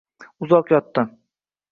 [0.45, 1.03] Uzoq yotdi.